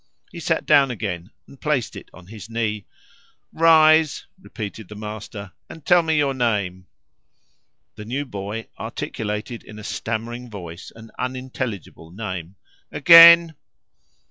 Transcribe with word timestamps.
He 0.31 0.39
sat 0.39 0.65
down 0.65 0.89
again 0.89 1.29
and 1.45 1.61
placed 1.61 1.95
it 1.95 2.09
on 2.11 2.25
his 2.25 2.49
knee. 2.49 2.87
"Rise," 3.53 4.25
repeated 4.41 4.87
the 4.89 4.95
master, 4.95 5.51
"and 5.69 5.85
tell 5.85 6.01
me 6.01 6.17
your 6.17 6.33
name." 6.33 6.87
The 7.97 8.05
new 8.05 8.25
boy 8.25 8.65
articulated 8.79 9.63
in 9.63 9.77
a 9.77 9.83
stammering 9.83 10.49
voice 10.49 10.91
an 10.95 11.11
unintelligible 11.19 12.09
name. 12.09 12.55
"Again!" 12.91 13.53